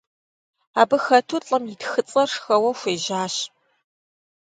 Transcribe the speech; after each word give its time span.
Абы 0.81 0.97
хэту 1.05 1.39
лӀым 1.45 1.63
и 1.73 1.75
тхыцӀэр 1.81 2.29
шхэуэ 2.33 2.71
хуежьащ. 2.79 3.35